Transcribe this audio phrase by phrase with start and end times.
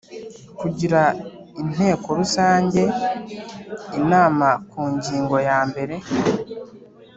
[0.59, 1.01] Kugira
[1.61, 2.81] Inteko Rusange
[3.99, 5.95] inama ku ngingo yambere